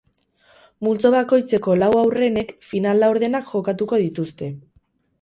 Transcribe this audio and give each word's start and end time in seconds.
Multzo 0.87 1.11
bakoitzeko 1.17 1.77
lau 1.83 1.91
aurrenek 2.05 2.57
final-laurdenak 2.73 3.49
jokatuko 3.55 4.05
dituzte. 4.09 4.55